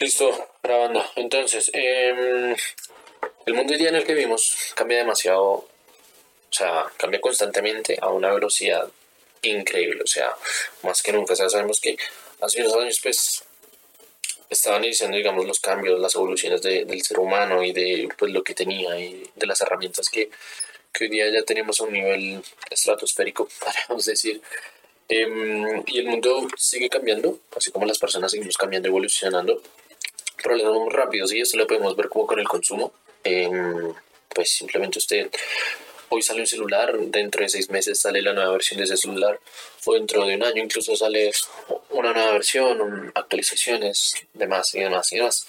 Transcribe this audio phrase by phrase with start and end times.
[0.00, 0.30] Listo,
[0.62, 1.04] grabando.
[1.16, 2.54] Entonces, em,
[3.46, 5.68] el mundo hoy día en el que vivimos cambia demasiado, o
[6.50, 8.88] sea, cambia constantemente a una velocidad
[9.42, 10.36] increíble, o sea,
[10.84, 11.32] más que nunca.
[11.32, 11.96] O sea, sabemos que
[12.40, 13.42] hace unos años, pues,
[14.48, 18.54] estaban iniciando, digamos, los cambios, las evoluciones del ser humano y de pues, lo que
[18.54, 20.30] tenía y de las herramientas que,
[20.92, 24.40] que hoy día ya tenemos a un nivel estratosférico, podríamos decir.
[25.08, 29.60] Em, y el mundo sigue cambiando, así como las personas seguimos cambiando, evolucionando.
[30.42, 32.92] Problemas muy rápidos y esto lo podemos ver como con el consumo.
[33.24, 33.92] Em,
[34.34, 35.30] pues simplemente usted
[36.10, 39.38] hoy sale un celular, dentro de seis meses sale la nueva versión de ese celular,
[39.84, 41.30] o dentro de un año incluso sale
[41.90, 45.46] una nueva versión, actualizaciones, demás y demás y demás.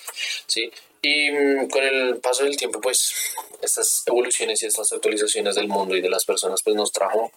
[0.48, 0.72] ¿sí?
[1.02, 5.96] Y mm, con el paso del tiempo, pues estas evoluciones y estas actualizaciones del mundo
[5.96, 7.32] y de las personas, pues nos trajo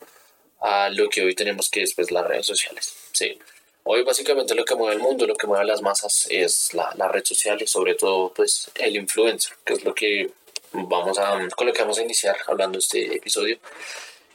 [0.61, 2.95] a lo que hoy tenemos que es pues, las redes sociales.
[3.13, 3.39] ¿sí?
[3.85, 7.09] Hoy básicamente lo que mueve el mundo, lo que mueve las masas es la, la
[7.09, 10.31] red social y sobre todo pues el influencer, que es lo que
[10.73, 13.59] vamos a, con lo que vamos a iniciar hablando este episodio,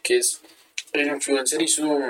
[0.03, 0.41] que es
[0.91, 2.03] el influencer y su,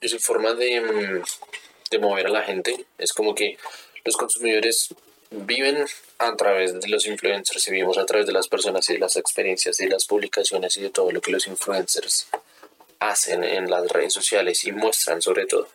[0.00, 1.22] su forma de,
[1.90, 2.86] de mover a la gente.
[2.96, 3.58] Es como que
[4.04, 4.88] los consumidores
[5.30, 5.84] viven
[6.18, 9.16] a través de los influencers y vivimos a través de las personas y de las
[9.16, 12.26] experiencias y las publicaciones y de todo lo que los influencers
[13.10, 15.68] hacen en las redes sociales y muestran sobre todo.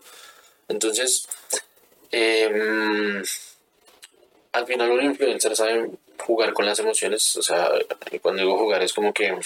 [0.67, 1.28] Entonces,
[2.11, 3.23] em,
[4.53, 7.69] al final un influencer sabe jugar con las emociones, o sea,
[8.22, 9.38] cuando digo jugar es como que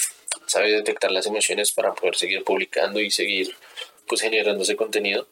[0.45, 3.55] sabe detectar las emociones para poder seguir publicando y seguir
[4.07, 5.27] pues generando ese contenido.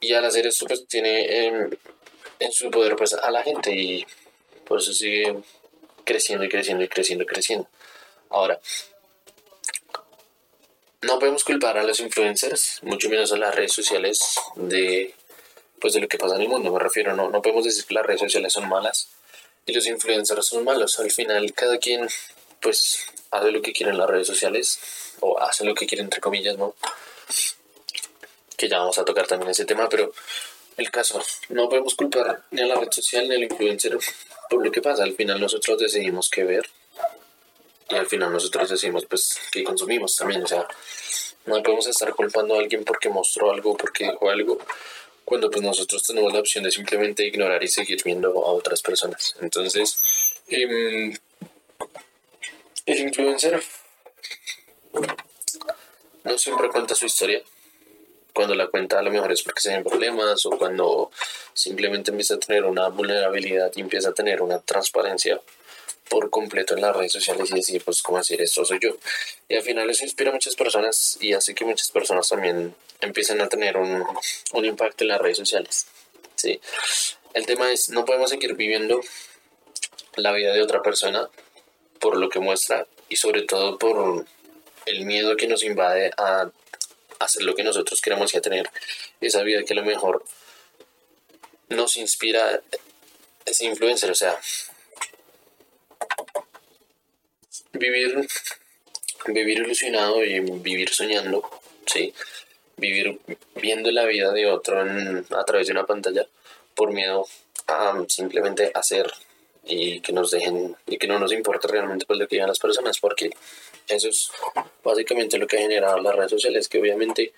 [0.00, 1.70] Y al hacer esto pues tiene em,
[2.38, 4.06] en su poder pues a la gente y
[4.66, 5.36] por eso sigue
[6.04, 7.68] creciendo y creciendo y creciendo y creciendo.
[8.30, 8.60] Ahora,
[11.02, 14.20] no podemos culpar a los influencers, mucho menos a las redes sociales
[14.56, 15.14] de
[15.80, 17.94] pues de lo que pasa en el mundo, me refiero, no, no podemos decir que
[17.94, 19.10] las redes sociales son malas
[19.66, 22.08] y los influencers son malos, al final cada quien
[22.60, 24.78] pues hace lo que quiere en las redes sociales
[25.20, 26.74] o hace lo que quiere entre comillas, ¿no?
[28.56, 30.12] Que ya vamos a tocar también ese tema, pero
[30.76, 31.22] el caso.
[31.48, 33.98] No podemos culpar ni a la red social ni al influencer
[34.50, 35.04] por lo que pasa.
[35.04, 36.68] Al final nosotros decidimos qué ver.
[37.88, 40.42] Y al final nosotros decidimos pues qué consumimos también.
[40.42, 40.66] O sea,
[41.46, 44.58] no podemos estar culpando a alguien porque mostró algo, porque dijo algo,
[45.24, 49.34] cuando pues nosotros tenemos la opción de simplemente ignorar y seguir viendo a otras personas.
[49.40, 49.98] Entonces,
[50.48, 51.16] em,
[52.86, 53.62] el influencer
[56.24, 57.42] no siempre cuenta su historia
[58.32, 61.10] cuando la cuenta a lo mejor es porque se ven problemas o cuando
[61.54, 65.40] simplemente empieza a tener una vulnerabilidad y empieza a tener una transparencia
[66.08, 68.96] por completo en las redes sociales y decir, pues, ¿cómo decir esto soy yo?
[69.48, 73.40] Y al final eso inspira a muchas personas y hace que muchas personas también empiecen
[73.40, 74.04] a tener un,
[74.52, 75.86] un impacto en las redes sociales.
[76.36, 76.60] ¿sí?
[77.34, 79.00] El tema es, no podemos seguir viviendo
[80.16, 81.28] la vida de otra persona
[82.00, 84.24] por lo que muestra y sobre todo por
[84.86, 86.50] el miedo que nos invade a
[87.18, 88.70] hacer lo que nosotros queremos y a tener
[89.20, 90.24] esa vida que a lo mejor
[91.68, 92.62] nos inspira
[93.44, 94.38] ese influencer, o sea,
[97.78, 98.26] vivir,
[99.26, 101.48] vivir ilusionado y vivir soñando,
[101.86, 102.12] ¿sí?
[102.76, 103.18] Vivir
[103.54, 106.26] viendo la vida de otro a través de una pantalla
[106.74, 107.26] por miedo
[107.66, 109.10] a simplemente hacer
[109.64, 112.58] y que nos dejen y que no nos importe realmente pues lo que digan las
[112.58, 113.30] personas porque
[113.88, 114.30] eso es
[114.84, 117.32] básicamente lo que ha generado las redes sociales que obviamente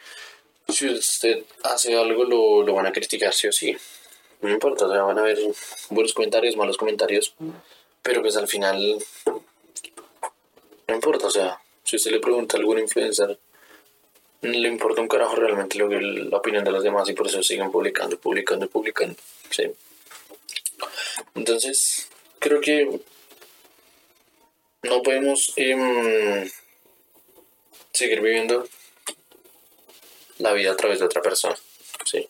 [0.69, 3.75] si usted hace algo lo, lo van a criticar sí o sí
[4.43, 5.39] no importa o sea van a haber
[5.89, 7.35] buenos comentarios malos comentarios
[8.03, 8.99] pero pues al final
[10.89, 13.39] no importa o sea si usted le pregunta a algún influencer
[14.43, 17.27] no le importa un carajo realmente lo que la opinión de los demás y por
[17.27, 19.17] eso siguen publicando publicando publicando
[19.51, 19.65] sí
[21.35, 23.01] entonces creo que
[24.83, 26.49] no podemos em,
[27.93, 28.69] seguir viviendo
[30.39, 31.57] la vida a través de otra persona.
[32.05, 32.29] ¿sí?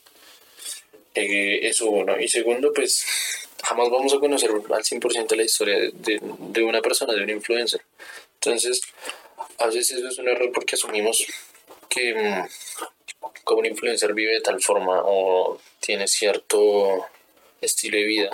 [1.15, 2.19] Eh, eso uno.
[2.19, 3.05] Y segundo, pues
[3.63, 7.83] jamás vamos a conocer al 100% la historia de, de, una persona, de un influencer.
[8.49, 8.81] Entonces,
[9.59, 11.25] a veces eso es un error porque asumimos
[11.89, 12.49] que em,
[13.45, 17.07] como un influencer vive de tal forma o tiene cierto
[17.61, 18.31] estilo de vida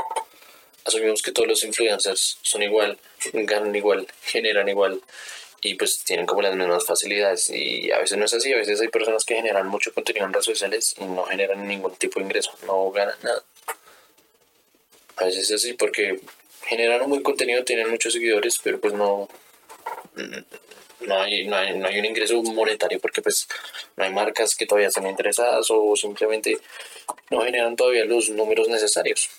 [0.85, 2.99] asumimos que todos los influencers son igual,
[3.33, 5.01] ganan igual, generan igual
[5.61, 8.81] y pues tienen como las mismas facilidades y a veces no es así, a veces
[8.81, 12.27] hay personas que generan mucho contenido en redes sociales y no generan ningún tipo de
[12.27, 13.43] ingreso, no ganan nada.
[15.17, 16.21] A veces es así porque
[16.65, 19.29] generan un buen contenido, tienen muchos seguidores, pero pues no,
[21.01, 23.47] no hay, no hay, no hay un ingreso monetario porque pues
[23.97, 26.59] no hay marcas que todavía estén interesadas o simplemente
[27.31, 29.31] no generan todavía los números necesarios.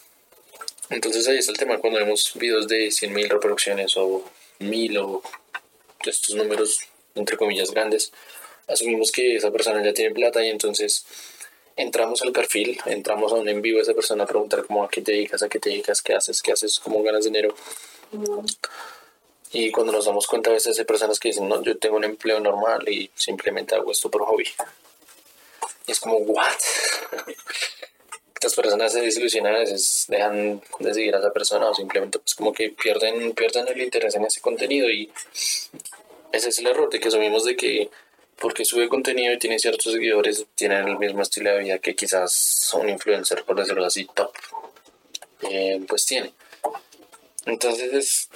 [0.90, 4.24] Entonces ahí está el tema, cuando vemos videos de 100.000 reproducciones o
[4.60, 5.24] 1.000 o
[6.06, 6.80] estos números,
[7.16, 8.12] entre comillas, grandes,
[8.68, 11.06] asumimos que esa persona ya tiene plata y entonces
[11.76, 14.90] entramos al perfil, entramos a un en vivo de esa persona a preguntar cómo a
[14.90, 17.56] qué te dedicas, a qué te dedicas, qué haces, qué haces, cómo ganas dinero.
[19.58, 22.04] Y cuando nos damos cuenta a veces hay personas que dicen, no, yo tengo un
[22.04, 24.46] empleo normal y simplemente hago esto por hobby.
[25.88, 26.52] Y es como, ¿what?
[28.36, 32.36] Estas personas se desilusionan, a veces dejan de seguir a esa persona o simplemente pues
[32.36, 35.10] como que pierden, pierden el interés en ese contenido y
[36.34, 37.90] ese es el error de que asumimos de que
[38.38, 42.72] porque sube contenido y tiene ciertos seguidores, tienen el mismo estilo de vida que quizás
[42.74, 44.34] un influencer, por decirlo así, top,
[45.50, 46.34] eh, pues tiene.
[47.46, 48.28] Entonces,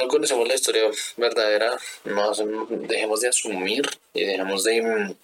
[0.00, 0.82] no conocemos la historia
[1.16, 2.32] verdadera, no
[2.70, 5.14] dejemos de asumir y dejemos de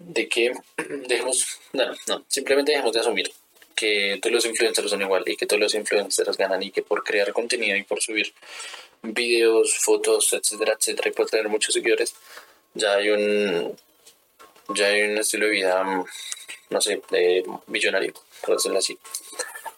[0.00, 0.52] de que
[1.06, 3.30] dejemos, no, no, simplemente dejemos de asumir
[3.76, 7.02] que todos los influencers son igual y que todos los influencers ganan y que por
[7.02, 8.32] crear contenido y por subir
[9.02, 12.14] videos, fotos, etcétera, etcétera, y por tener muchos seguidores,
[12.74, 13.76] ya hay un
[14.74, 16.04] ya hay un estilo de vida,
[16.70, 17.02] no sé,
[17.66, 18.12] millonario,
[18.44, 18.98] por decirlo así.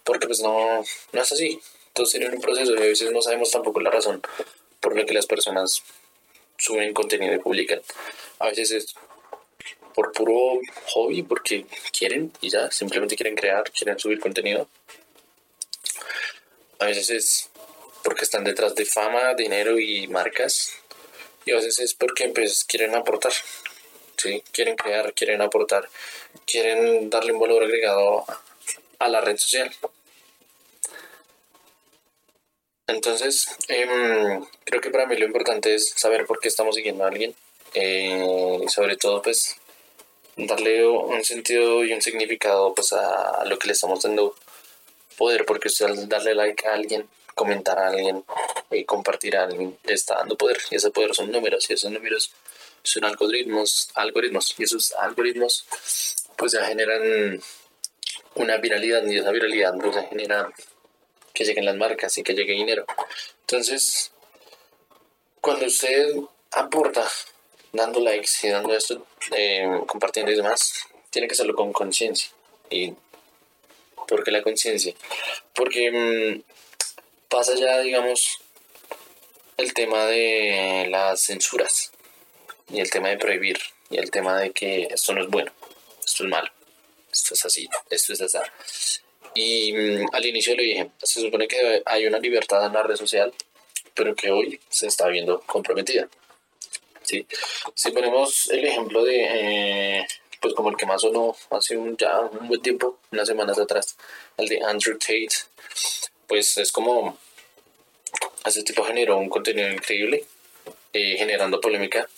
[0.05, 1.61] Porque pues no, no es así.
[1.93, 4.23] Todos tienen un proceso y a veces no sabemos tampoco la razón
[4.81, 5.83] por la que las personas
[6.57, 7.81] suben contenido y publican.
[8.39, 8.95] A veces es
[9.95, 11.67] por puro hobby, porque
[11.97, 14.69] quieren y ya, simplemente quieren crear, quieren subir contenido.
[16.79, 17.51] A veces es
[18.03, 20.73] porque están detrás de fama, dinero y marcas.
[21.45, 23.33] Y a veces es porque pues, quieren aportar,
[24.17, 24.43] ¿sí?
[24.53, 25.89] quieren crear, quieren aportar,
[26.47, 28.25] quieren darle un valor agregado
[28.99, 29.73] a la red social.
[32.93, 37.09] Entonces, em, creo que para mí lo importante es saber por qué estamos siguiendo a
[37.09, 37.35] alguien.
[37.75, 39.57] Eh, y sobre todo, pues,
[40.37, 44.35] darle un sentido y un significado pues, a, lo que le estamos dando
[45.17, 48.25] poder, porque usted al darle like a alguien, comentar a alguien
[48.71, 50.59] y compartir a alguien, le está dando poder.
[50.71, 52.31] Y ese poder son números, y esos números
[52.83, 55.65] son algoritmos, algoritmos, y esos algoritmos
[56.37, 57.41] pues ya generan
[58.35, 60.53] una viralidad, y esa viralidad pues genera
[61.33, 62.85] que lleguen las marcas y que llegue dinero.
[63.41, 64.13] Entonces,
[65.41, 66.15] cuando usted
[66.53, 67.07] aporta
[67.73, 69.07] dando likes y dando esto,
[69.37, 72.31] eh, compartiendo y demás, tiene que hacerlo con conciencia.
[72.71, 72.95] ¿Y
[74.09, 74.95] por qué la conciencia?
[75.55, 76.43] Porque mm,
[77.29, 78.39] pasa ya, digamos,
[79.57, 81.93] el tema de las censuras
[82.69, 83.59] y el tema de prohibir
[83.91, 85.53] y el tema de que esto no es bueno,
[86.05, 86.51] esto es malo,
[87.11, 89.02] esto es así, esto es así.
[89.35, 92.97] Y mm, al inicio le dije, se supone que hay una libertad en la red
[92.97, 93.33] social,
[93.95, 96.09] pero que hoy se está viendo comprometida.
[97.03, 97.27] ¿sí?
[97.75, 100.07] Si ponemos el ejemplo de, eh,
[100.41, 103.97] pues como el que más sonó hace un, ya un buen tiempo, unas semanas atrás,
[104.37, 105.29] el de Andrew Tate,
[106.27, 107.19] pues es como,
[108.45, 110.25] ese tipo generó un contenido increíble,
[110.93, 112.09] eh, generando polémica,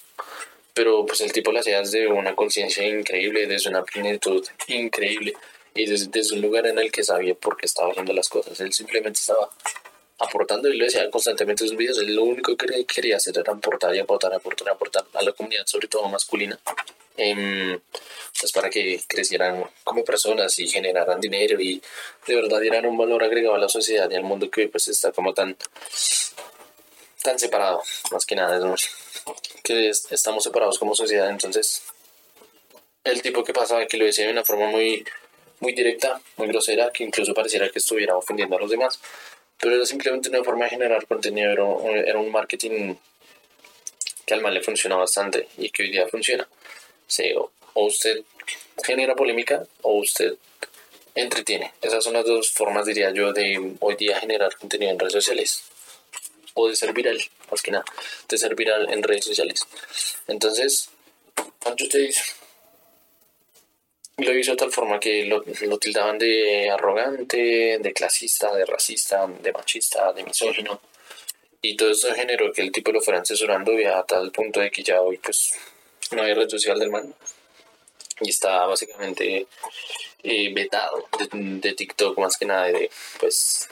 [0.72, 5.34] pero pues el tipo lo hacía desde una conciencia increíble, desde una plenitud increíble
[5.74, 8.58] y desde, desde, un lugar en el que sabía por qué estaba haciendo las cosas.
[8.60, 9.50] Él simplemente estaba
[10.18, 13.52] aportando y lo decía constantemente en sus videos, él lo único que quería hacer era
[13.52, 16.58] aportar y aportar, aportar, aportar a la comunidad, sobre todo masculina,
[17.16, 17.78] eh,
[18.38, 21.82] pues para que crecieran como personas y generaran dinero y
[22.26, 25.12] de verdad dieran un valor agregado a la sociedad y al mundo que pues está
[25.12, 25.56] como tan
[27.22, 27.82] tan separado,
[28.12, 28.90] más que nada, es
[29.62, 31.82] que estamos separados como sociedad, entonces
[33.02, 35.04] el tipo que pasaba que lo decía de una forma muy
[35.60, 39.00] muy directa, muy grosera, que incluso pareciera que estuviera ofendiendo a los demás
[39.64, 42.94] pero era simplemente una forma de generar contenido, era un, marketing
[44.26, 46.46] que al mal le funciona bastante y que hoy día funciona.
[47.36, 48.22] o, usted
[48.84, 50.34] genera polémica o usted
[51.14, 51.72] entretiene.
[51.80, 55.62] Esas son las dos formas, diría yo, de hoy día generar contenido en redes sociales.
[56.54, 57.18] O de ser viral,
[57.50, 57.84] más que nada,
[58.28, 59.60] de ser viral en redes sociales.
[60.28, 60.90] Entonces,
[61.58, 62.36] cuando ustedes
[64.18, 65.42] lo hizo de tal forma que lo,
[65.78, 70.80] tildaban de arrogante, de clasista, de racista, de machista, de misógino.
[71.62, 74.82] Y todo esto generó que el tipo lo fueran censurando a tal punto de que
[74.82, 75.54] ya hoy pues
[76.12, 77.14] no hay red social del man.
[78.20, 79.46] Y está básicamente
[80.22, 83.68] eh, vetado de, TikTok más que nada de pues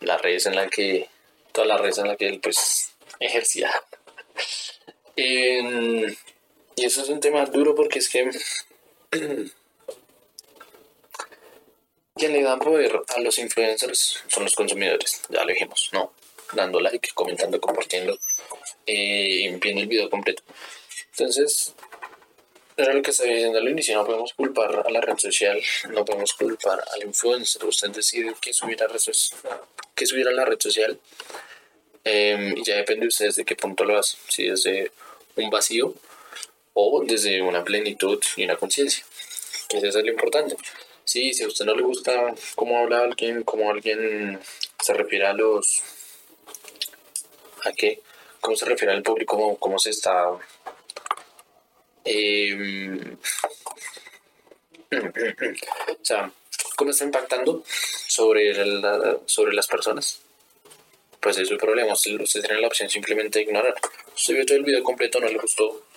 [0.00, 1.08] las redes en la que,
[1.52, 3.70] todas las redes en las que él pues ejercía.
[5.16, 5.58] y
[6.76, 8.30] eso es un tema duro porque es que
[12.14, 16.12] Quien le da poder a los influencers son los consumidores, ya lo dijimos, ¿no?
[16.52, 18.18] Dando like, comentando, compartiendo,
[18.86, 20.42] eh, viendo el video completo.
[21.12, 21.74] Entonces,
[22.76, 25.60] era lo que estaba diciendo al inicio, no podemos culpar a la red social,
[25.90, 28.86] no podemos culpar al influencer, usted decide qué subir a,
[30.32, 30.98] la red social
[32.04, 34.92] em, y ya depende de ustedes de qué punto lo hace, si desde
[35.36, 35.94] un vacío
[36.80, 39.04] o desde una plenitud y una conciencia,
[39.68, 40.56] que eso es lo importante.
[41.02, 44.38] Sí, si a usted no le gusta cómo habla alguien, cómo alguien
[44.80, 45.82] se refiere a los...
[47.64, 48.00] ¿A qué?
[48.40, 49.34] ¿Cómo se refiere al público?
[49.36, 50.38] ¿Cómo, cómo se está
[52.04, 53.16] eh,
[56.00, 56.30] o sea,
[56.76, 58.54] ¿cómo está impactando sobre,
[59.26, 60.20] sobre las personas?
[61.20, 61.92] Pues es el problema.
[61.94, 63.74] Usted, tiene la opción simplemente de ignorar.
[64.14, 65.87] Usted vio todo el video completo, no le gustó.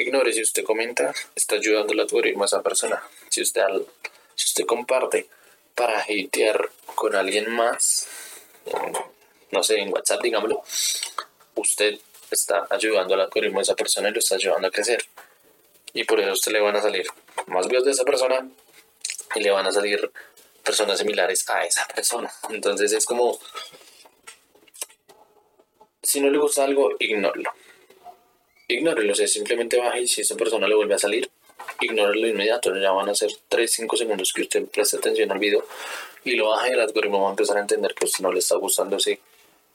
[0.00, 0.32] Ignore.
[0.32, 3.02] Si usted comenta, está ayudando al algoritmo a esa persona.
[3.28, 3.62] Si usted,
[4.34, 5.28] si usted comparte
[5.74, 8.08] para hatear con alguien más,
[9.50, 10.62] no sé, en WhatsApp, digámoslo,
[11.54, 11.98] usted
[12.30, 15.04] está ayudando al algoritmo a esa persona y lo está ayudando a crecer
[15.92, 17.06] y por eso a usted le van a salir
[17.46, 18.48] más videos de esa persona
[19.34, 20.10] y le van a salir
[20.62, 22.32] personas similares a esa persona.
[22.50, 23.38] Entonces es como,
[26.02, 27.50] si no le gusta algo, ignórelo.
[28.70, 31.28] Ignórelo, o sea, simplemente baja y si esa persona le vuelve a salir,
[31.80, 32.72] ignórelo inmediato.
[32.76, 35.66] Ya van a ser 3-5 segundos que usted preste atención al video
[36.24, 38.38] y lo baja y el algoritmo va a empezar a entender que usted no le
[38.38, 39.18] está gustando ese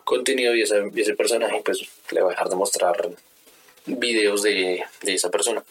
[0.05, 3.09] contenido y ese, personaje, pues le va a dejar de mostrar
[3.85, 5.61] videos de, esa persona.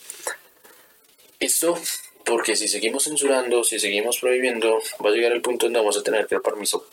[1.40, 1.78] Esto
[2.26, 6.02] porque si seguimos censurando, si seguimos prohibiendo, va a llegar el punto donde vamos a
[6.02, 6.87] tener que permiso,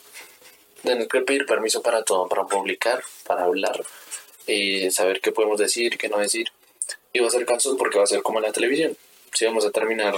[0.82, 3.82] tener que pedir permiso para todo, para publicar, para hablar,
[4.46, 6.48] eh, saber qué podemos decir, qué no decir.
[7.12, 8.96] Y va a ser cansado porque va a ser como en la televisión.
[9.32, 10.14] Si vamos a terminar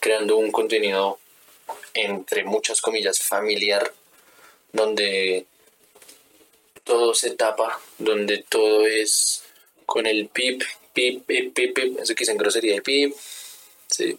[0.00, 1.18] creando un contenido
[1.94, 3.92] entre muchas comillas familiar,
[4.72, 5.46] donde
[6.84, 9.42] todo se tapa, donde todo es
[9.86, 10.62] con el pip,
[10.92, 13.14] pip, pip, pip, pip, eso que dicen grosería de pip,
[13.88, 14.18] sí.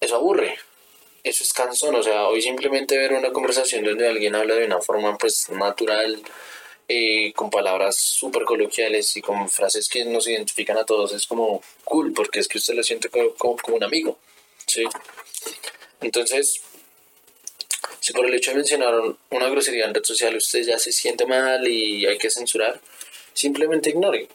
[0.00, 0.58] Eso aburre,
[1.22, 4.80] eso es cansón, o sea, hoy simplemente ver una conversación donde alguien habla de una
[4.80, 6.22] forma pues natural,
[6.92, 11.62] eh, con palabras súper coloquiales y con frases que nos identifican a todos, es como
[11.84, 14.18] cool, porque es que usted lo siente como, como un amigo,
[14.66, 14.82] sí.
[16.00, 16.60] Entonces,
[18.00, 18.92] si por el hecho de mencionar
[19.30, 22.80] una grosería en red social usted ya se siente mal y hay que censurar,
[23.34, 24.26] simplemente ignore.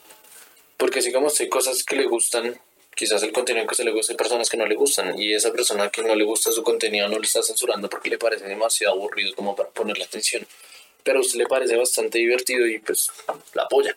[0.77, 2.57] Porque si como hay cosas que le gustan,
[2.95, 5.51] quizás el contenido que se le gusta hay personas que no le gustan y esa
[5.51, 8.93] persona que no le gusta su contenido no le está censurando porque le parece demasiado
[8.93, 10.47] aburrido como para ponerle atención.
[11.05, 13.09] Pero a usted le parece bastante divertido y pues
[13.53, 13.95] la apoya.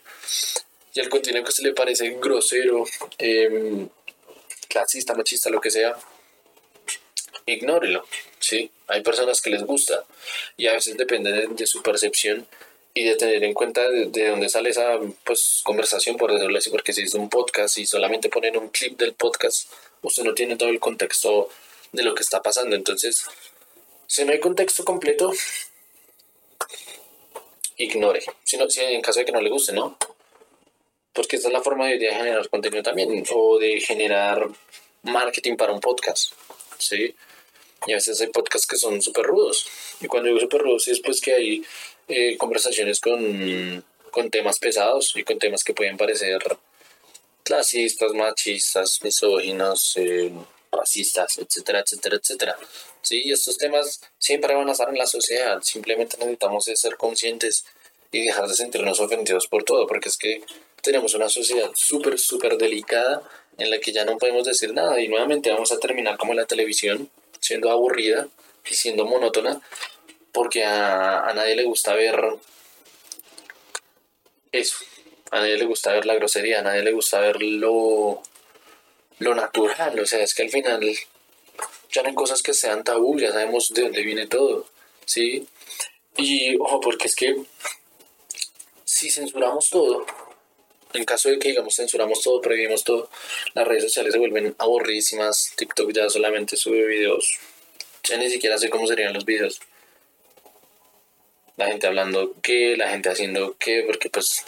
[0.93, 2.85] Y el contenido que a usted le parece grosero,
[3.17, 3.89] em,
[4.69, 5.97] clasista, machista, lo que sea,
[7.45, 8.05] ignórelo.
[8.39, 8.71] ¿sí?
[8.87, 10.05] Hay personas que les gusta
[10.55, 12.47] y a veces depende de su percepción
[12.93, 16.93] y de tener en cuenta de, dónde sale esa pues, conversación, por decirlo así, porque
[16.93, 20.69] si es un podcast y solamente poner un clip del podcast, usted no tiene todo
[20.69, 21.49] el contexto
[21.91, 22.75] de lo que está pasando.
[22.75, 23.25] Entonces,
[24.07, 25.31] si no hay contexto completo,
[27.79, 28.21] ignore.
[28.43, 29.97] Si, no, si en caso de que no le guste, ¿no?
[31.13, 34.47] Porque esta es la forma de, generar contenido también, o de generar
[35.03, 36.33] marketing para un podcast,
[36.77, 37.15] ¿sí?
[37.87, 39.65] Y a veces hay podcasts que son súper rudos.
[40.01, 41.63] Y cuando digo súper rudos, es pues que hay
[42.07, 46.39] eh, conversaciones con, con, temas pesados y con temas que pueden parecer
[47.43, 50.31] clasistas, machistas, misóginos, eh,
[50.79, 52.57] racistas, etcétera, etcétera, etcétera.
[53.01, 55.61] Sí, estos temas siempre van a estar en la sociedad.
[55.61, 57.65] Simplemente necesitamos ser conscientes
[58.11, 60.43] y dejar de sentirnos ofendidos por todo, porque es que
[60.81, 63.21] tenemos una sociedad súper, súper delicada
[63.57, 66.45] en la que ya no podemos decir nada y nuevamente vamos a terminar como la
[66.45, 67.09] televisión,
[67.39, 68.27] siendo aburrida
[68.69, 69.61] y siendo monótona,
[70.31, 72.19] porque a, nadie le gusta ver
[74.51, 74.77] eso.
[75.31, 78.23] A nadie le gusta ver la grosería, a nadie le gusta ver lo,
[79.19, 79.99] lo natural.
[79.99, 80.81] O sea, es que al final
[81.91, 84.67] ya no hay cosas que sean tabú, ya sabemos de dónde viene todo.
[85.05, 85.47] ¿Sí?
[86.17, 87.35] Y ojo, porque es que
[88.83, 90.05] si censuramos todo,
[90.93, 93.09] en caso de que digamos censuramos todo, prohibimos todo,
[93.53, 95.53] las redes sociales se vuelven aburridísimas.
[95.55, 97.37] TikTok ya solamente sube videos.
[98.03, 99.59] Ya ni siquiera sé cómo serían los videos
[101.59, 104.45] la gente hablando qué, la gente haciendo qué, porque pues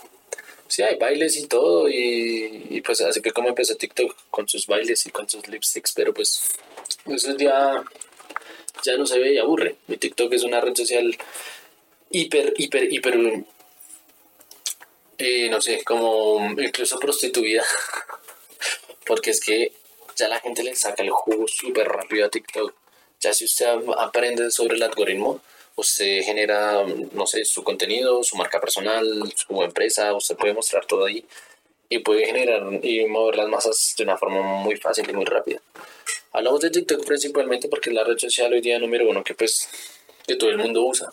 [0.72, 5.06] sí hay bailes y todo, y, pues así que como empezó TikTok con sus bailes
[5.06, 6.42] y con sus lipsticks, pero pues
[7.08, 7.84] eso ya,
[8.84, 9.76] ya no se ve y aburre.
[9.88, 11.18] Mi TikTok es una red social
[12.10, 13.44] hiper, hiper, hiper,
[15.18, 17.64] eh, no sé, como incluso prostituida,
[19.06, 19.74] porque es que
[20.16, 22.74] ya la gente le saca el jugo súper rápido a TikTok.
[23.20, 25.42] Ya si usted aprende sobre el algoritmo,
[25.82, 31.06] usted genera, no sé, su contenido, su marca personal, su empresa, usted puede mostrar todo
[31.06, 31.26] ahí
[31.90, 35.62] y puede generar y mover las masas de una forma muy fácil y muy rápida.
[36.32, 39.68] Hablamos de TikTok principalmente porque es la red social hoy día número uno que pues
[40.26, 41.12] que todo el mundo usa.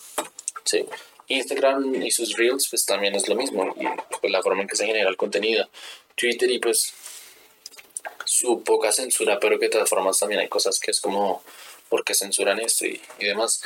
[0.64, 0.86] ¿sí?
[1.28, 3.86] Instagram y sus reels pues también es lo mismo y
[4.20, 5.68] pues, la forma en que se genera el contenido.
[6.14, 6.92] Twitter y pues
[8.24, 11.42] su poca censura, pero que de todas formas también hay cosas que es como,
[11.88, 13.60] ¿por qué censuran esto y, demás?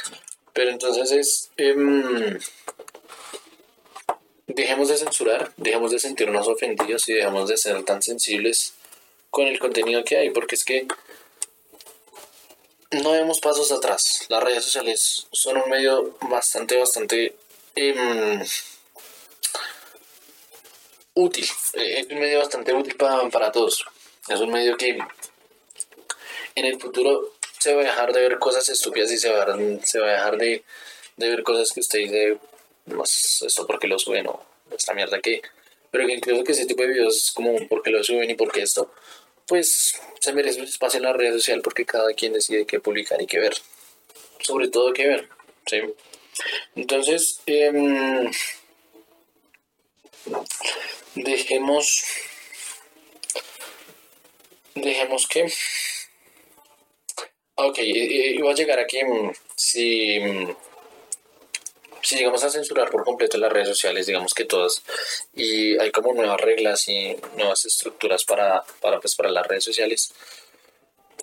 [0.52, 2.38] Pero entonces es, em,
[4.46, 8.74] dejemos de censurar, dejemos de sentirnos ofendidos y dejemos de ser tan sensibles
[9.30, 10.86] con el contenido que hay, porque es que
[12.90, 14.26] no vemos pasos atrás.
[14.28, 17.34] Las redes sociales son un medio bastante, bastante
[17.74, 18.42] em,
[21.14, 21.46] útil.
[21.74, 23.86] Eh, es un medio bastante útil para, para todos.
[24.28, 24.98] Es un medio que
[26.54, 29.56] en el futuro se va a dejar de ver cosas estúpidas y se va a,
[29.84, 30.64] se va a dejar de,
[31.16, 32.38] ver cosas que usted dice,
[32.84, 34.44] pues, esto porque lo suben o
[34.76, 35.42] esta mierda que...
[35.90, 38.90] Pero que incluso que ese tipo de videos como porque lo suben y porque esto,
[39.46, 43.20] pues se merece un espacio en la red social porque cada quien decide qué publicar
[43.20, 43.54] y qué ver.
[44.40, 45.28] Sobre todo qué ver.
[45.66, 45.82] ¿sí?
[46.74, 48.30] Entonces, em,
[51.14, 52.02] dejemos
[54.74, 55.52] Dejemos que...
[57.54, 60.56] Ok, iba a llegar aquí mm, si, mm,
[62.02, 64.82] si llegamos a censurar por completo las redes sociales, digamos que todas,
[65.34, 70.12] y hay como nuevas reglas y nuevas estructuras para, para, pues, para las redes sociales,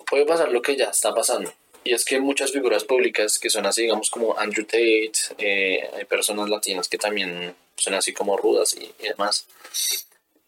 [0.06, 1.52] puede pasar lo que ya está pasando.
[1.82, 6.04] Y es que muchas figuras públicas que son así, digamos como Andrew Tate, eh, hay
[6.04, 9.46] personas latinas que también son así como rudas y, demás,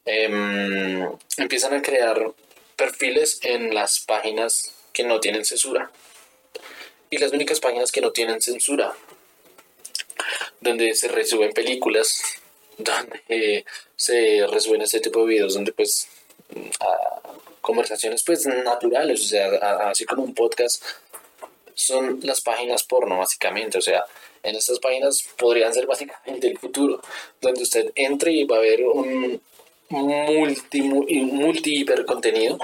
[0.05, 1.09] em,
[1.39, 2.33] empiezan a crear
[2.77, 5.91] perfiles en las páginas que no tienen censura.
[7.11, 8.95] Y las únicas páginas que no tienen censura,
[10.61, 12.23] donde se resuben películas,
[12.79, 13.65] donde
[13.97, 16.09] se resuben este tipo de videos, donde pues
[17.61, 20.83] conversaciones pues naturales, o sea, así como un podcast,
[21.75, 24.05] son las páginas porno básicamente, o sea,
[24.43, 27.01] en estas páginas podrían ser básicamente el futuro,
[27.41, 29.41] donde usted entre y va a ver un,
[29.89, 32.59] multi, multi hiper contenido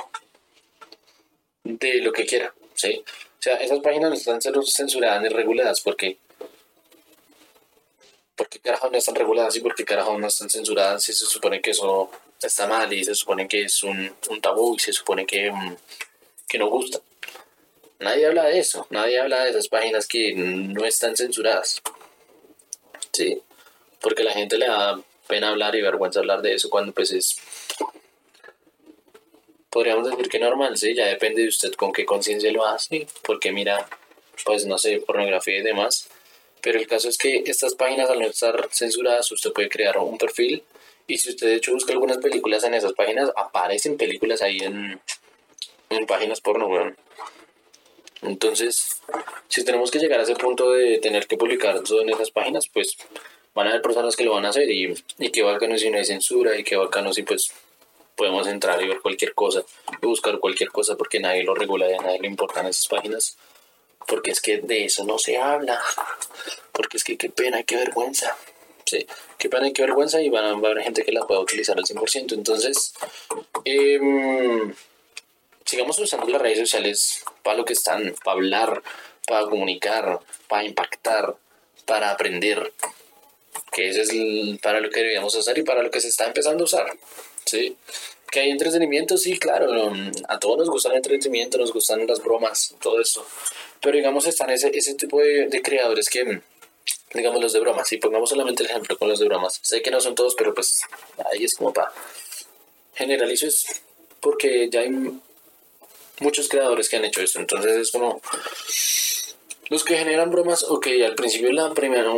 [1.64, 3.02] de lo que quiera, ¿sí?
[3.38, 6.18] O sea, esas páginas no están censuradas ni reguladas porque
[8.34, 11.70] porque carajo no están reguladas y porque carajo no están censuradas si se supone que
[11.70, 12.08] eso
[12.40, 15.76] está mal y se supone que es un, un tabú y se supone que, mm,
[16.48, 17.00] que no gusta.
[17.98, 21.82] Nadie habla de eso, nadie habla de esas páginas que no están censuradas.
[23.12, 23.42] Sí,
[24.00, 27.40] porque la gente le da pena hablar y vergüenza hablar de eso cuando pues es
[29.70, 33.52] podríamos decir que normal, sí, ya depende de usted con qué conciencia lo hace, porque
[33.52, 33.88] mira,
[34.44, 36.08] pues no sé, pornografía y demás.
[36.60, 40.18] Pero el caso es que estas páginas al no estar censuradas, usted puede crear un
[40.18, 40.64] perfil
[41.06, 45.00] y si usted de hecho busca algunas películas en esas páginas, aparecen películas ahí en,
[45.90, 46.96] en páginas porno, weón.
[48.22, 49.00] Entonces,
[49.46, 52.68] si tenemos que llegar a ese punto de tener que publicar todo en esas páginas,
[52.68, 52.96] pues
[53.54, 55.98] van a haber personas que lo van a hacer y, y qué bacano si no
[55.98, 57.52] hay censura y qué bacano si pues
[58.18, 59.62] podemos entrar y ver cualquier cosa
[60.02, 63.38] y buscar cualquier cosa porque nadie lo regula y a nadie le importan esas páginas.
[64.06, 65.80] Porque es que de eso no se habla.
[66.72, 68.36] Porque es que qué pena, qué vergüenza.
[68.84, 69.06] Sí,
[69.38, 71.84] qué pena y qué vergüenza y van a, haber gente que la pueda utilizar al
[71.84, 72.94] 100% entonces
[73.66, 74.74] em,
[75.66, 78.82] sigamos usando las redes sociales para lo que están, para hablar
[79.26, 81.36] para comunicar, para impactar
[81.88, 82.72] para aprender.
[83.72, 86.62] Que eso es para lo que deberíamos usar y para lo que se está empezando
[86.62, 86.86] a usar.
[87.48, 87.76] ¿Sí?
[88.30, 89.70] Que hay entretenimiento, sí, claro,
[90.28, 93.26] a todos nos gusta el entretenimiento, nos gustan las bromas, todo eso.
[93.80, 96.40] Pero digamos, están ese, ese tipo de, de creadores que,
[97.14, 99.58] digamos, los de bromas, y pongamos solamente el ejemplo con los de bromas.
[99.62, 100.82] Sé que no son todos, pero pues
[101.32, 101.92] ahí es como para
[102.98, 103.82] generalizo es
[104.20, 104.90] porque ya hay
[106.20, 107.38] muchos creadores que han hecho esto.
[107.38, 108.20] Entonces es como
[109.68, 112.10] los que generan bromas, ok, al principio la primera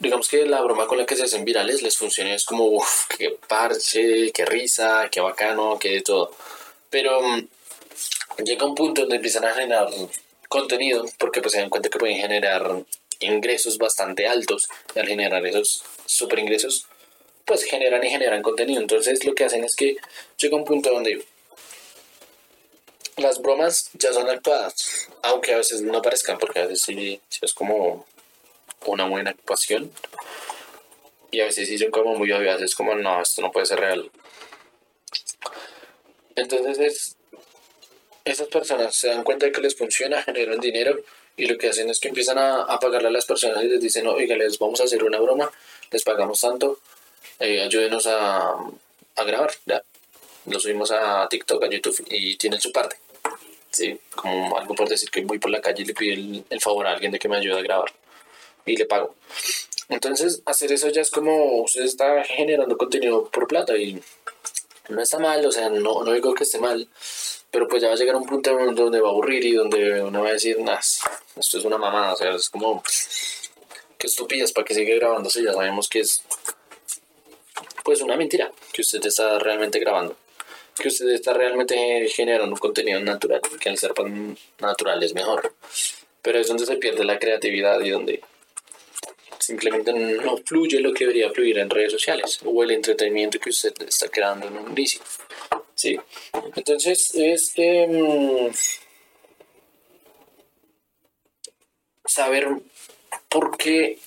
[0.00, 3.06] digamos que la broma con la que se hacen virales les funciona, es como, uff,
[3.16, 6.34] qué parche, qué risa, qué bacano, qué de todo.
[6.88, 7.48] Pero mm,
[8.42, 9.88] llega un punto donde empiezan a generar
[10.48, 12.82] contenido, porque pues se dan cuenta que pueden generar
[13.20, 16.86] ingresos bastante altos, y al generar esos super ingresos,
[17.44, 18.80] pues generan y generan contenido.
[18.80, 19.96] Entonces lo que hacen es que
[20.38, 21.22] llega un punto donde
[23.18, 27.52] las bromas ya son actuadas, aunque a veces no parezcan, porque a veces sí es
[27.52, 28.06] como
[28.86, 29.90] una buena actuación.
[31.30, 34.10] Y a veces son como muy obvias, es como, no, esto no puede ser real.
[36.34, 37.16] Entonces es,
[38.24, 40.98] esas personas se dan cuenta de que les funciona, generan dinero
[41.36, 43.80] y lo que hacen es que empiezan a, a pagarle a las personas y les
[43.80, 45.50] dicen, oiga, les vamos a hacer una broma,
[45.90, 46.80] les pagamos tanto,
[47.38, 48.50] eh, ayúdenos a,
[49.16, 49.82] a grabar, ya.
[50.46, 52.96] Lo subimos a TikTok, a YouTube y tienen su parte.
[53.70, 56.60] Sí, como algo por decir que voy por la calle y le pido el, el
[56.60, 57.92] favor a alguien de que me ayude a grabar
[58.66, 59.14] y le pago.
[59.88, 64.00] Entonces, hacer eso ya es como usted está generando contenido por plata y
[64.88, 66.88] no está mal, o sea, no, no digo que esté mal,
[67.50, 70.22] pero pues ya va a llegar un punto donde va a aburrir y donde uno
[70.22, 70.78] va a decir, nah,
[71.36, 72.82] esto es una mamada, o sea, es como,
[73.98, 75.42] qué estupidez, ¿para que sigue grabándose?
[75.42, 76.22] Ya sabemos que es,
[77.84, 80.16] pues, una mentira, que usted está realmente grabando,
[80.78, 83.92] que usted está realmente generando un contenido natural, que al ser
[84.60, 85.52] natural es mejor,
[86.22, 88.22] pero es donde se pierde la creatividad y donde
[89.40, 93.74] simplemente no fluye lo que debería fluir en redes sociales o el entretenimiento que usted
[93.82, 95.00] está creando en un inicio.
[95.74, 95.98] Sí.
[96.54, 98.52] Entonces, es em,
[102.04, 102.48] saber
[103.28, 103.98] por qué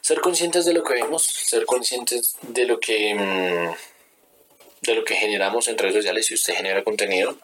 [0.00, 3.74] ser conscientes de lo que vemos, ser conscientes de lo que em,
[4.82, 7.38] de lo que generamos en redes sociales si usted genera contenido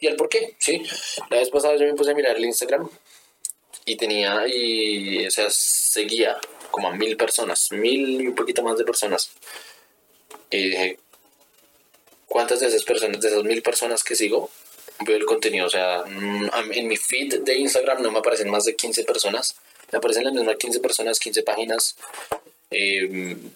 [0.00, 0.82] y el por qué, sí.
[1.30, 2.88] La vez pasada yo me puse a mirar el Instagram
[3.88, 6.38] y tenía, y, o sea, seguía
[6.70, 9.30] como a mil personas, mil y un poquito más de personas.
[10.50, 10.98] Y dije,
[12.26, 14.50] ¿cuántas de esas personas, de esas mil personas que sigo,
[15.06, 15.66] veo el contenido?
[15.66, 19.56] O sea, mm, en mi feed de Instagram no me aparecen más de 15 personas,
[19.90, 21.96] me aparecen las mismas 15 personas, 15 páginas.
[22.70, 23.50] Em,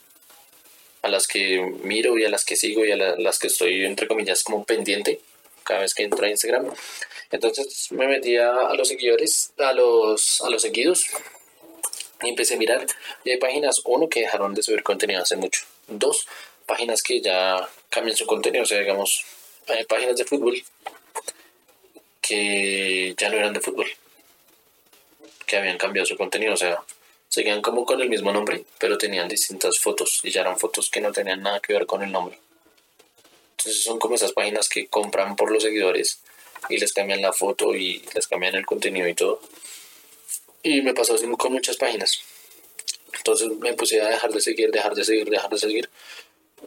[1.03, 4.07] a las que miro y a las que sigo y a las que estoy entre
[4.07, 5.21] comillas como pendiente
[5.65, 6.73] cada vez que entro a Instagram.
[7.31, 11.07] Entonces me metí a, los seguidores, a los, a los seguidos
[12.23, 12.87] y empecé a mirar.
[13.25, 15.65] Y hay páginas, uno, que dejaron de subir contenido hace mucho.
[15.89, 16.27] Dos,
[16.67, 18.65] páginas que ya cambian su contenido.
[18.65, 19.25] O sea, digamos,
[19.69, 20.63] hay páginas de fútbol
[22.21, 23.87] que ya no eran de fútbol.
[25.47, 26.55] Que habían cambiado su contenido.
[26.55, 26.83] O sea,
[27.29, 30.21] seguían como con el mismo nombre, pero tenían distintas fotos.
[30.23, 32.39] Y ya eran fotos que no tenían nada que ver con el nombre.
[33.59, 36.21] Entonces son como esas páginas que compran por los seguidores
[36.69, 39.41] y les cambian la foto y les cambian el contenido y todo.
[40.63, 42.21] Y me pasó así con muchas páginas.
[43.17, 45.91] Entonces me puse a dejar de seguir, dejar de seguir, dejar de seguir.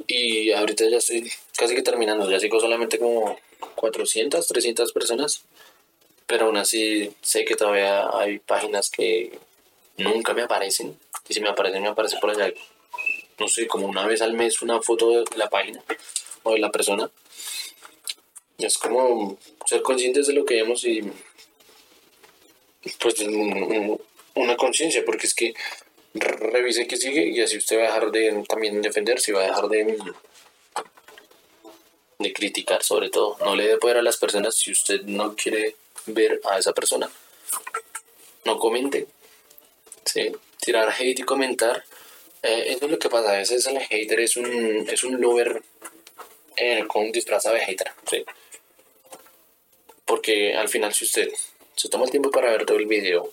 [0.08, 2.30] Y ahorita ya estoy casi que terminando.
[2.30, 3.38] Ya sigo solamente como
[3.76, 5.43] 400, 300 personas.
[6.28, 9.38] Pero aún así sé que todavía hay páginas que
[9.98, 10.98] nunca me aparecen.
[11.28, 12.54] Y si me aparecen, me aparecen por allá.
[13.39, 15.84] No sé, como una vez al mes una foto de la página
[16.45, 17.12] o de la persona.
[18.58, 21.01] Es como ser conscientes de lo que vemos y
[22.99, 23.15] pues
[24.36, 25.53] una conciencia, porque es que
[26.13, 29.47] revise que sigue y así usted va a dejar de también defenderse y va a
[29.47, 29.97] dejar de,
[32.19, 33.38] de criticar sobre todo.
[33.39, 37.10] No le dé poder a las personas si usted no quiere ver a esa persona.
[38.45, 39.08] No comente.
[40.05, 40.31] ¿sí?
[40.60, 41.84] Tirar hate y comentar.
[42.43, 43.31] Eh, eso es lo que pasa.
[43.31, 45.63] A veces el hater es un, es un lover
[46.57, 48.25] eh, con un disfraz hater, ¿sí?
[50.05, 51.31] Porque al final si usted
[51.75, 53.31] se toma el tiempo para ver todo el video,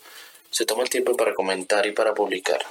[0.51, 2.65] se toma el tiempo para comentar y para publicar,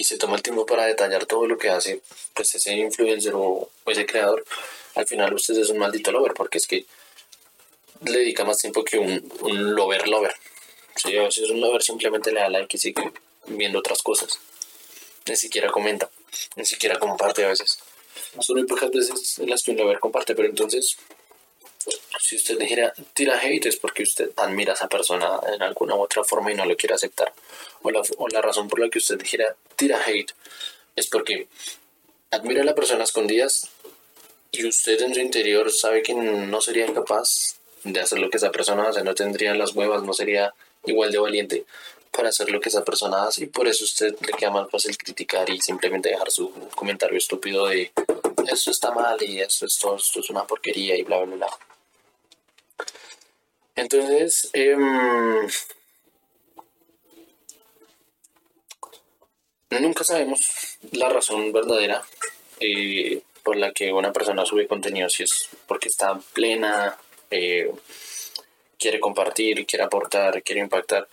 [0.00, 2.00] y se toma el tiempo para detallar todo lo que hace
[2.32, 4.44] pues ese influencer o, ese creador,
[4.94, 6.86] al final usted es un maldito lover, porque es que
[8.06, 10.32] le dedica más tiempo que un, un lover lover.
[10.96, 13.12] Si a veces un lover simplemente le da like y sigue
[13.46, 14.38] viendo otras cosas.
[15.28, 16.08] Ni siquiera comenta,
[16.56, 17.78] ni siquiera comparte a veces.
[18.40, 20.96] Son muy pocas veces las que un lover comparte, pero entonces,
[22.20, 26.00] si usted dijera, tira hate es porque usted admira a esa persona en alguna u
[26.00, 27.32] otra forma y no lo quiere aceptar.
[27.82, 30.32] O la, o la razón por la que usted dijera, tira hate
[30.96, 31.48] es porque
[32.30, 33.68] admira a la persona escondidas
[34.52, 38.50] y usted en su interior sabe que no sería incapaz de hacer lo que esa
[38.50, 40.52] persona hace, no tendría las huevas, no sería
[40.84, 41.64] igual de valiente
[42.10, 44.96] para hacer lo que esa persona hace y por eso usted le queda más fácil
[44.96, 47.92] criticar y simplemente dejar su comentario estúpido de
[48.50, 51.58] esto está mal y esto, esto, esto es una porquería y bla bla bla.
[53.76, 55.48] Entonces, em,
[59.70, 62.02] nunca sabemos la razón verdadera
[62.58, 66.98] eh, por la que una persona sube contenido, si es porque está plena,
[67.30, 67.72] eh,
[68.78, 71.08] quiere compartir, quiere aportar, quiere impactar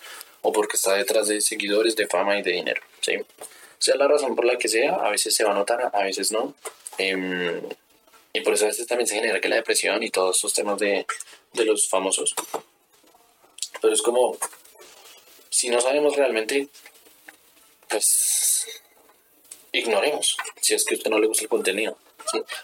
[0.48, 2.82] o porque está detrás de seguidores, de fama y de dinero.
[3.02, 3.18] ¿sí?
[3.80, 6.32] Sea la razón por la que sea, a veces se va a notar, a veces
[6.32, 6.56] no.
[6.98, 7.62] Em,
[8.32, 10.80] y por eso a veces también se genera que la depresión y todos estos temas
[10.80, 11.06] de,
[11.52, 12.34] de los famosos.
[13.82, 14.38] Pero es como,
[15.50, 16.70] si no sabemos realmente,
[17.90, 18.68] pues
[19.74, 20.38] ignoremos.
[20.62, 21.98] Si es que a usted no le gusta el contenido,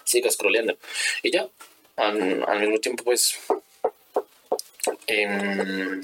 [0.06, 0.78] siga scrolleando.
[1.22, 1.50] Y ya,
[1.98, 3.40] al, mismo tiempo, pues,
[5.08, 6.00] eh,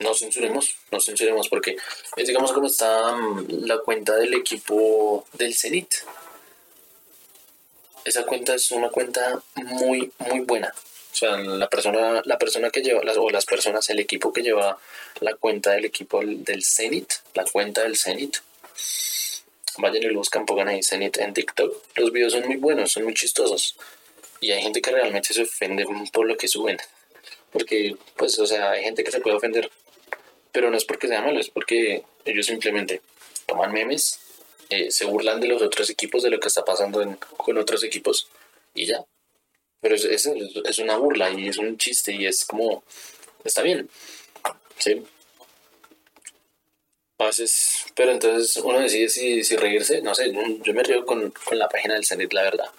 [0.00, 1.76] no censuremos, no censuremos porque
[2.16, 5.94] es digamos como está mm, la cuenta del equipo del Zenit.
[8.04, 10.74] Esa cuenta es una cuenta muy, muy buena.
[11.12, 14.42] O sea, la persona, la persona que lleva, las, o las personas, el equipo que
[14.42, 14.78] lleva
[15.20, 18.38] la cuenta del equipo del Zenit, la cuenta del Zenit,
[19.78, 21.74] vayan y lo buscan, pongan ahí Zenit en TikTok.
[21.96, 23.76] Los videos son muy buenos, son muy chistosos.
[24.40, 26.78] Y hay gente que realmente se ofende por lo que suben.
[27.52, 29.70] Porque, pues, o sea, hay gente que se puede ofender.
[30.52, 33.02] Pero no es porque sea malo, es porque ellos simplemente
[33.46, 34.20] toman memes,
[34.68, 38.28] eh, se burlan de los otros equipos, de lo que está pasando con otros equipos
[38.74, 39.04] y ya.
[39.80, 40.28] Pero es, es,
[40.64, 42.82] es una burla y es un chiste y es como,
[43.44, 43.88] está bien.
[44.78, 45.02] Sí.
[47.18, 50.32] A veces, pero entonces uno decide si, si reírse, no sé,
[50.62, 52.70] yo me río con, con la página del Zenit, la verdad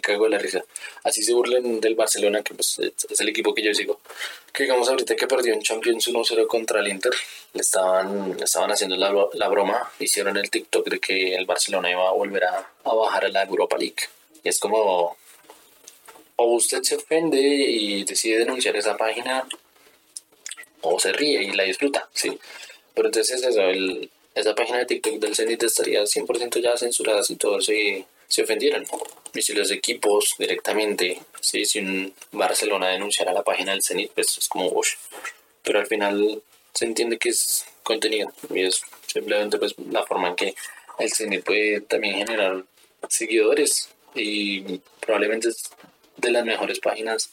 [0.00, 0.64] cago de la risa.
[1.04, 4.00] Así se burlen del Barcelona, que pues, es el equipo que yo sigo.
[4.52, 7.12] Que digamos ahorita que perdió en Champions 1-0 contra el Inter,
[7.52, 11.90] le estaban, le estaban haciendo la, la, broma, hicieron el TikTok de que el Barcelona
[11.90, 14.02] iba a volver a, a bajar a la Europa League.
[14.42, 15.16] Y es como,
[16.36, 19.46] o usted se ofende y decide denunciar esa página,
[20.82, 22.38] o se ríe y la disfruta, sí.
[22.94, 27.36] Pero entonces eso, el, esa página de TikTok del Zenit estaría 100% ya censurada si
[27.36, 28.84] todo eso y se ofendieran.
[29.34, 31.64] Y si los equipos directamente, ¿sí?
[31.64, 34.94] si un Barcelona denunciara la página del Zenit, pues es como, Bush.
[35.62, 36.42] Pero al final
[36.74, 40.54] se entiende que es contenido y es simplemente pues la forma en que
[40.98, 42.64] el Zenit puede también generar
[43.08, 45.70] seguidores y probablemente es
[46.16, 47.30] de las mejores páginas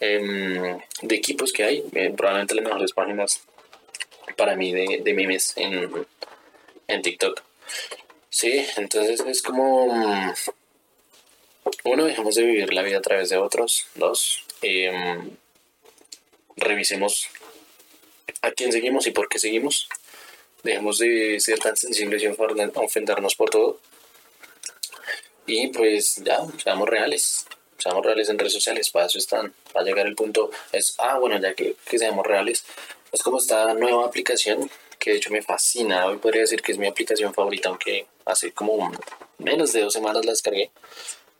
[0.00, 3.40] em, de equipos que hay, eh, probablemente las mejores páginas
[4.36, 6.06] para mí de, de memes en,
[6.88, 7.42] en TikTok.
[8.30, 10.32] Sí, entonces es como, mm,
[11.84, 13.86] uno, dejemos de vivir la vida a través de otros.
[13.94, 15.30] Dos, em,
[16.56, 17.28] revisemos
[18.42, 19.88] a quién seguimos y por qué seguimos.
[20.62, 23.80] Dejemos de ser tan sensibles y ofendernos por todo.
[25.46, 27.46] Y pues ya, seamos reales.
[27.78, 29.54] Seamos reales en redes sociales, para eso están.
[29.74, 32.64] Va a llegar el punto, es, ah, bueno, ya que, que seamos reales,
[33.12, 36.06] es como esta nueva aplicación que de hecho me fascina.
[36.06, 38.92] Hoy podría decir que es mi aplicación favorita, aunque hace como
[39.38, 40.70] menos de dos semanas la descargué.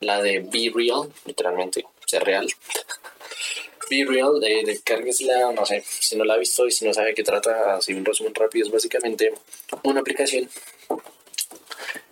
[0.01, 2.47] La de Be Real, literalmente, ser real.
[3.89, 4.81] Be Real, eh,
[5.21, 7.93] la no sé, si no la ha visto y si no sabe qué trata, así
[7.93, 9.33] un resumen rápido, es básicamente
[9.83, 10.49] una aplicación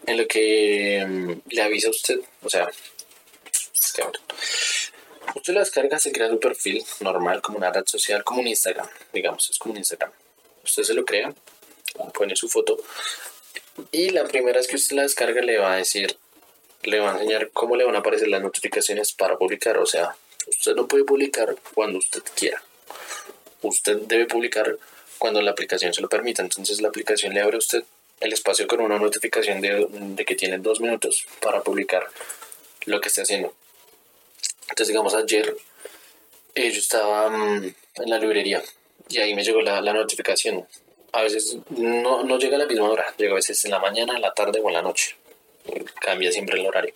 [0.05, 4.03] en lo que mm, le avisa a usted, o sea, es que
[5.35, 8.87] usted la descarga, se crea su perfil normal, como una red social, como un Instagram,
[9.13, 10.11] digamos, es como un Instagram
[10.67, 11.33] usted se lo crea,
[12.13, 12.77] pone su foto
[13.91, 16.17] y la primera vez que usted la descarga le va a decir,
[16.83, 19.77] le va a enseñar cómo le van a aparecer las notificaciones para publicar.
[19.77, 20.15] O sea,
[20.47, 22.61] usted no puede publicar cuando usted quiera.
[23.61, 24.77] Usted debe publicar
[25.17, 26.41] cuando la aplicación se lo permita.
[26.41, 27.83] Entonces la aplicación le abre a usted
[28.19, 32.07] el espacio con una notificación de, que tiene dos minutos para publicar
[32.85, 33.53] lo que esté haciendo.
[34.69, 35.55] Entonces digamos ayer
[36.55, 38.63] eh, yo estaba mm, en la librería
[39.09, 40.65] y ahí me llegó la notificación.
[41.13, 44.15] A veces no, no, llega a la misma hora, llega a veces en la mañana,
[44.15, 45.15] en la tarde o en la noche.
[46.01, 46.93] Cambia siempre el horario.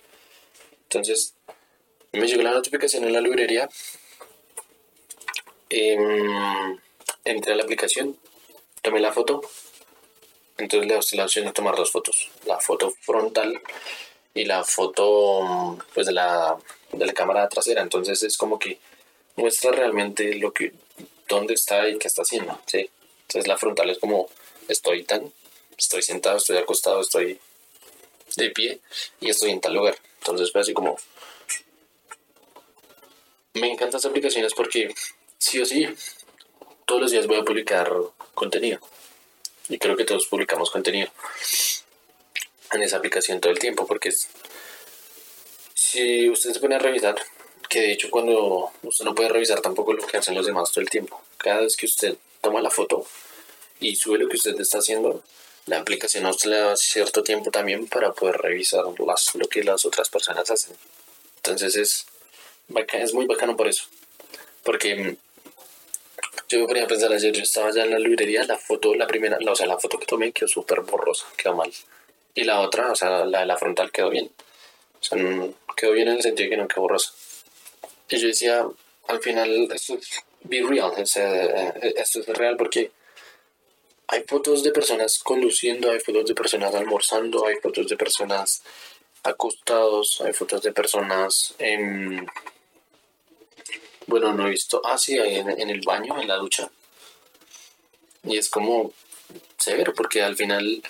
[0.84, 1.34] Entonces,
[2.12, 3.68] me llegó la notificación en la librería.
[5.70, 5.96] Eh,
[7.24, 8.18] entré a la aplicación,
[8.82, 9.40] tomé la foto.
[10.58, 12.30] Entonces le doy la opción de tomar dos fotos.
[12.46, 13.60] La foto frontal
[14.34, 16.56] y la foto pues de la,
[16.92, 17.82] de la cámara trasera.
[17.82, 18.78] Entonces es como que
[19.36, 20.72] muestra realmente lo que
[21.28, 22.90] dónde está y qué está haciendo, ¿sí?
[23.32, 24.28] Entonces la frontal es como,
[24.68, 25.32] estoy tan,
[25.78, 27.40] estoy sentado, estoy acostado, estoy
[28.36, 28.78] de pie
[29.20, 29.96] y estoy en tal lugar.
[30.18, 30.98] Entonces fue así como...
[33.54, 34.94] Me encantan estas aplicaciones porque
[35.38, 35.88] sí o sí,
[36.84, 37.90] todos los días voy a publicar
[38.34, 38.80] contenido.
[39.70, 41.08] Y creo que todos publicamos contenido
[42.72, 44.12] en esa aplicación todo el tiempo porque
[45.74, 47.16] si usted se pone a revisar
[47.70, 50.82] que de hecho cuando usted no puede revisar tampoco lo que hacen los demás todo
[50.82, 51.22] el tiempo.
[51.38, 53.06] Cada vez que usted toma la foto
[53.82, 55.22] y sube lo que usted está haciendo,
[55.66, 59.62] la aplicación a usted le da cierto tiempo también para poder revisar las, lo que
[59.62, 60.74] las otras personas hacen.
[61.36, 62.06] Entonces es,
[62.92, 63.84] es muy bacano por eso.
[64.62, 65.16] Porque
[66.48, 69.06] yo me ponía a pensar ayer, yo estaba ya en la librería, la foto, la
[69.06, 71.72] primera, la, o sea, la foto que tomé quedó súper borrosa, quedó mal.
[72.34, 74.30] Y la otra, o sea, la de la frontal quedó bien.
[75.00, 75.18] O sea,
[75.76, 77.12] quedó bien en el sentido que no quedó borrosa.
[78.08, 78.66] Y yo decía,
[79.08, 82.90] al final, esto es be real, eh, esto es real porque
[84.12, 88.62] hay fotos de personas conduciendo, hay fotos de personas almorzando, hay fotos de personas
[89.22, 92.26] acostados, hay fotos de personas en...
[94.06, 94.82] Bueno, no he visto.
[94.84, 96.70] Ah, sí, en, en el baño, en la ducha.
[98.24, 98.92] Y es como
[99.56, 100.82] severo, porque al final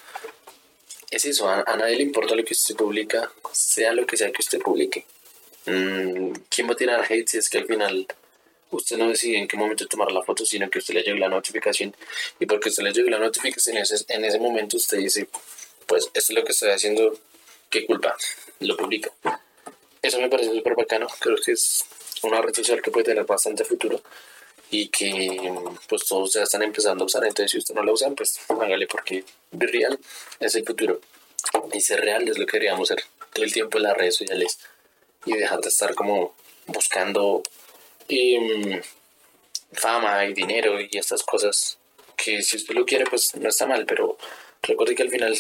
[1.13, 4.43] es eso, a, nadie le importa lo que usted publica, sea lo que sea que
[4.43, 5.07] usted publique.
[5.67, 8.09] Mm, ¿Quién va a tirar hate si es que al final
[8.73, 11.29] usted no decide en qué momento tomar la foto, sino que usted le llegue la
[11.29, 11.95] notificación
[12.41, 15.29] y porque usted le llegue la notificación en ese, en ese momento usted dice,
[15.87, 17.17] pues esto es lo que estoy haciendo,
[17.71, 18.17] ¿qué culpa?
[18.61, 19.11] Lo publica.
[20.01, 21.85] Eso me parece súper bacano, creo que es
[22.23, 24.03] una red social que puede tener bastante futuro
[24.71, 25.53] y que
[25.89, 28.87] pues todos ya están empezando a usar, entonces si usted no la usa, pues hágale
[28.87, 29.99] porque real
[30.41, 31.01] es el futuro
[31.73, 34.59] y ser real es lo que deberíamos hacer todo el tiempo en las redes sociales
[35.27, 36.35] y dejar de estar como
[36.67, 37.43] buscando
[38.09, 38.83] em,
[39.73, 41.79] fama y dinero y estas cosas
[42.17, 44.19] que si usted lo quiere pues no está mal, pero
[44.63, 45.37] recuerde que al final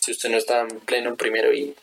[0.00, 1.74] si usted no está en pleno primero y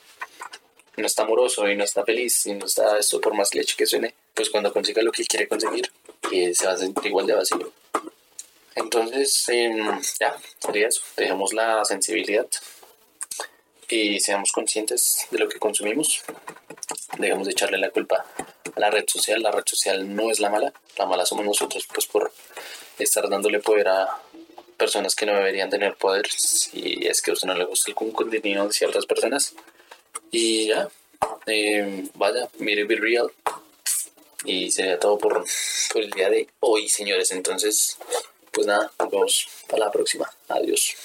[0.97, 3.85] no está amoroso y no está feliz y no está esto por más leche que
[3.85, 5.91] suene, pues cuando consiga lo que quiere conseguir,
[6.31, 7.73] eh, se va a sentir igual de vacío.
[8.75, 11.01] Entonces, em, ya, sería eso.
[11.17, 12.47] Dejemos la sensibilidad
[13.89, 16.23] y seamos conscientes de lo que consumimos.
[17.17, 18.25] Dejemos de echarle la culpa
[18.75, 19.41] a la red social.
[19.41, 22.31] La red social no es la mala, la mala somos nosotros, pues por
[22.99, 24.17] estar dándole poder a
[24.77, 26.27] personas que no deberían tener poder.
[26.29, 29.53] Si es que a usted no le gusta algún contenido de ciertas personas,
[30.31, 30.89] y ya,
[31.45, 33.31] eh, vaya, mire Be Real.
[34.45, 35.45] Y sería todo por,
[35.93, 37.31] por el día de hoy, señores.
[37.31, 37.97] Entonces,
[38.51, 40.29] pues nada, nos vemos para la próxima.
[40.49, 40.95] Adiós.